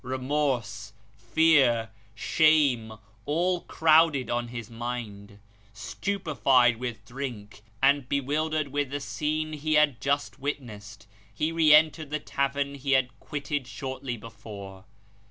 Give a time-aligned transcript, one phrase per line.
[0.03, 2.93] Remorse, fear, shame,
[3.27, 5.37] all crowded on his mind.
[5.73, 12.09] Stupefied with drink, and bewildered with the scene he had just witnessed, he re entered
[12.09, 14.85] the tavern he had quitted shortly before.